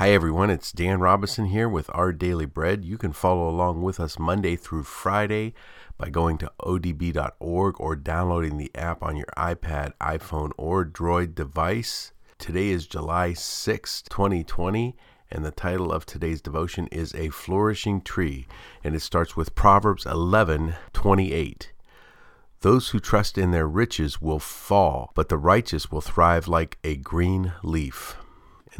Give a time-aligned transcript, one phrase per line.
[0.00, 0.48] Hi, everyone.
[0.48, 2.86] It's Dan Robison here with Our Daily Bread.
[2.86, 5.52] You can follow along with us Monday through Friday
[5.98, 12.12] by going to odb.org or downloading the app on your iPad, iPhone, or Droid device.
[12.38, 14.96] Today is July 6, 2020,
[15.30, 18.46] and the title of today's devotion is A Flourishing Tree,
[18.82, 21.72] and it starts with Proverbs 11 28.
[22.62, 26.96] Those who trust in their riches will fall, but the righteous will thrive like a
[26.96, 28.16] green leaf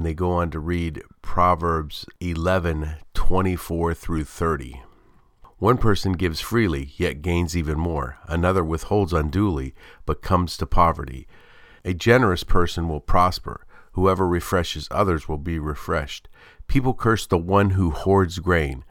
[0.00, 4.80] and they go on to read Proverbs 11 24 through 30.
[5.58, 8.16] One person gives freely, yet gains even more.
[8.26, 9.74] Another withholds unduly,
[10.06, 11.28] but comes to poverty.
[11.84, 13.66] A generous person will prosper.
[13.92, 16.30] Whoever refreshes others will be refreshed.
[16.66, 18.86] People curse the one who hoards grain,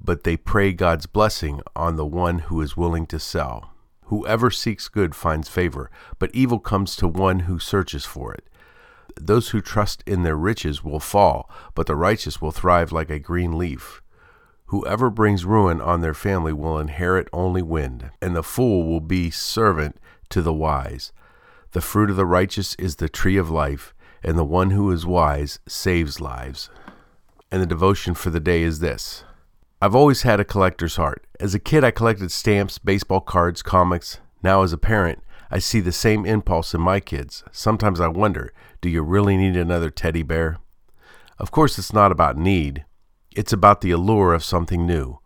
[0.00, 3.72] but they pray God's blessing on the one who is willing to sell.
[4.04, 5.90] Whoever seeks good finds favor,
[6.20, 8.44] but evil comes to one who searches for it.
[9.18, 13.18] Those who trust in their riches will fall, but the righteous will thrive like a
[13.18, 14.02] green leaf.
[14.66, 19.30] Whoever brings ruin on their family will inherit only wind, and the fool will be
[19.30, 19.96] servant
[20.30, 21.12] to the wise.
[21.72, 25.06] The fruit of the righteous is the tree of life, and the one who is
[25.06, 26.68] wise saves lives.
[27.50, 29.24] And the devotion for the day is this
[29.80, 31.26] I've always had a collector's heart.
[31.38, 34.20] As a kid, I collected stamps, baseball cards, comics.
[34.42, 37.44] Now, as a parent, I see the same impulse in my kids.
[37.52, 40.58] Sometimes I wonder do you really need another teddy bear?
[41.38, 42.84] Of course, it's not about need,
[43.34, 45.18] it's about the allure of something new,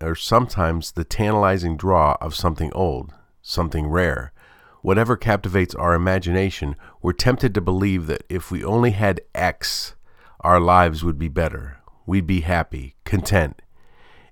[0.00, 3.12] or sometimes the tantalizing draw of something old,
[3.42, 4.32] something rare.
[4.80, 9.94] Whatever captivates our imagination, we're tempted to believe that if we only had X,
[10.40, 11.78] our lives would be better.
[12.06, 13.60] We'd be happy, content.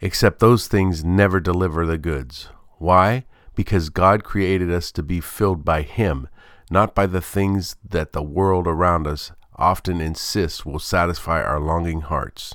[0.00, 2.50] Except those things never deliver the goods.
[2.78, 3.24] Why?
[3.54, 6.28] Because God created us to be filled by Him,
[6.70, 12.02] not by the things that the world around us often insists will satisfy our longing
[12.02, 12.54] hearts.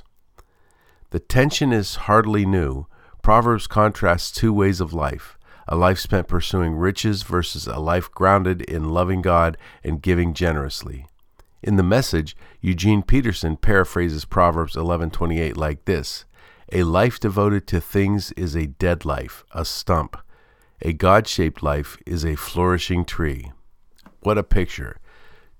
[1.10, 2.86] The tension is hardly new.
[3.22, 5.36] Proverbs contrasts two ways of life
[5.68, 11.06] a life spent pursuing riches versus a life grounded in loving God and giving generously.
[11.62, 16.24] In the message, Eugene Peterson paraphrases Proverbs 11:28 like this:
[16.72, 20.16] A life devoted to things is a dead life, a stump.
[20.82, 23.52] A God shaped life is a flourishing tree.
[24.20, 24.96] What a picture!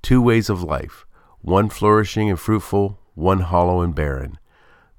[0.01, 1.05] Two ways of life
[1.43, 4.39] one flourishing and fruitful, one hollow and barren.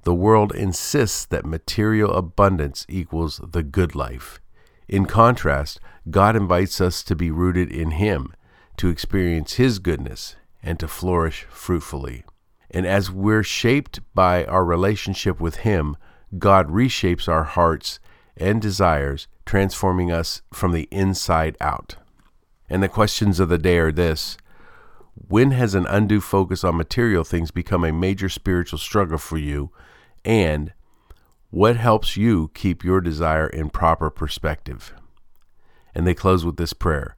[0.03, 4.39] The world insists that material abundance equals the good life.
[4.87, 8.33] In contrast, God invites us to be rooted in Him,
[8.77, 12.25] to experience His goodness, and to flourish fruitfully.
[12.69, 15.97] And as we're shaped by our relationship with Him,
[16.37, 17.99] God reshapes our hearts
[18.41, 21.95] and desires transforming us from the inside out.
[22.69, 24.37] And the questions of the day are this
[25.13, 29.71] When has an undue focus on material things become a major spiritual struggle for you?
[30.25, 30.73] And
[31.49, 34.93] what helps you keep your desire in proper perspective?
[35.93, 37.17] And they close with this prayer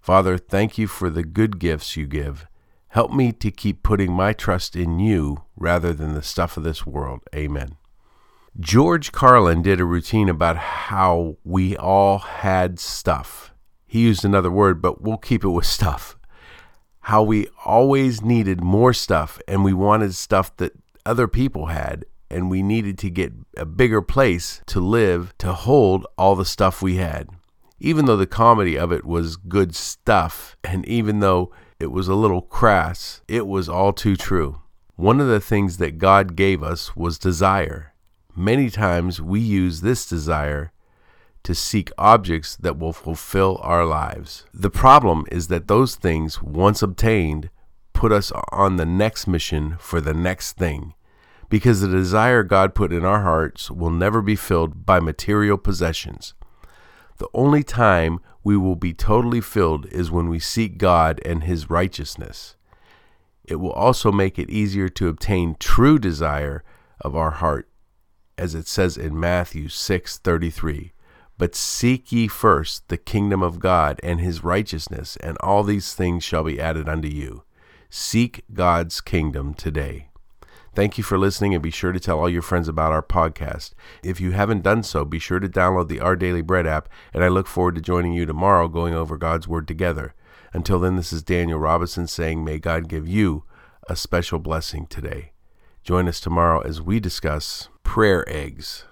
[0.00, 2.46] Father, thank you for the good gifts you give.
[2.88, 6.86] Help me to keep putting my trust in you rather than the stuff of this
[6.86, 7.22] world.
[7.34, 7.76] Amen.
[8.60, 13.52] George Carlin did a routine about how we all had stuff.
[13.84, 16.16] He used another word, but we'll keep it with stuff.
[17.00, 20.72] How we always needed more stuff and we wanted stuff that
[21.04, 26.06] other people had, and we needed to get a bigger place to live to hold
[26.16, 27.28] all the stuff we had.
[27.80, 32.14] Even though the comedy of it was good stuff, and even though it was a
[32.14, 34.60] little crass, it was all too true.
[34.94, 37.93] One of the things that God gave us was desire
[38.36, 40.72] Many times we use this desire
[41.44, 44.44] to seek objects that will fulfill our lives.
[44.52, 47.50] The problem is that those things, once obtained,
[47.92, 50.94] put us on the next mission for the next thing.
[51.48, 56.34] Because the desire God put in our hearts will never be filled by material possessions.
[57.18, 61.70] The only time we will be totally filled is when we seek God and His
[61.70, 62.56] righteousness.
[63.44, 66.64] It will also make it easier to obtain true desire
[67.00, 67.68] of our heart
[68.38, 70.92] as it says in Matthew 6:33.
[71.36, 76.22] But seek ye first the kingdom of God and his righteousness, and all these things
[76.22, 77.42] shall be added unto you.
[77.90, 80.08] Seek God's kingdom today.
[80.74, 83.74] Thank you for listening and be sure to tell all your friends about our podcast.
[84.02, 87.22] If you haven't done so, be sure to download the Our Daily Bread app, and
[87.22, 90.14] I look forward to joining you tomorrow going over God's Word together.
[90.52, 93.44] Until then, this is Daniel Robison saying, May God give you
[93.88, 95.33] a special blessing today.
[95.84, 98.86] Join us tomorrow as we discuss prayer eggs.